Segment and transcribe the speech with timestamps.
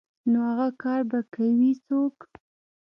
[0.31, 2.15] نو اغه کار به کوي څوک.